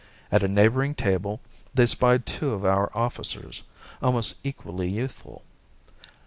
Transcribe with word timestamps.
At 0.31 0.41
a 0.41 0.47
neighbouring 0.47 0.95
table 0.95 1.41
they 1.75 1.85
spied 1.85 2.25
two 2.25 2.53
of 2.53 2.65
our 2.65 2.89
officers, 2.97 3.61
almost 4.01 4.39
equally 4.43 4.89
youthful. 4.89 5.43